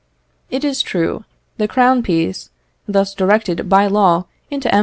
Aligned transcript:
It 0.49 0.63
is 0.63 0.81
true, 0.81 1.25
the 1.57 1.67
crown 1.67 2.01
piece, 2.01 2.49
thus 2.87 3.13
directed 3.13 3.69
by 3.69 3.85
law 3.85 4.25
into 4.49 4.73
M. 4.73 4.79